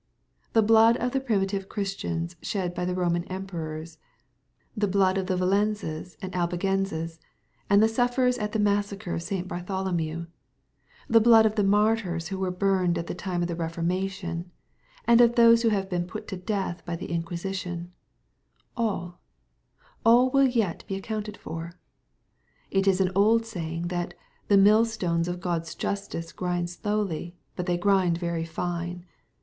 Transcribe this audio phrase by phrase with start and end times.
[0.49, 3.99] ^ The blood of the primitive Christians shed by the Roman Emperors,—
[4.75, 7.19] the blood of the Vallenses and Albigenses,
[7.69, 9.47] and the sufferers at the massacre of St.
[9.47, 10.25] Bartholomew,—
[11.07, 14.49] ^the blood of the martyrs who were burned at the time of the Reformation,
[15.05, 17.91] and of those who have been put to death by the Inquisition—
[18.75, 19.21] all,
[20.03, 21.73] all will yet be accounted for.
[22.71, 24.15] It is an old saying, that"
[24.47, 29.05] the mill stones of God's justice grind slowly, but they grind very fine.'